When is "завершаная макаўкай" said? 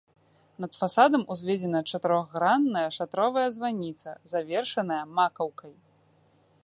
4.33-5.73